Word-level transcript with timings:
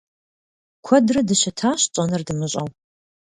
Куэдрэ 0.85 1.21
дыщытащ, 1.27 1.81
тщӀэнур 1.93 2.21
дымыщӀэу. 2.27 2.67